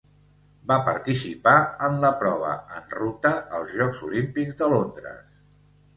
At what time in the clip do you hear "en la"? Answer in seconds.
1.89-2.11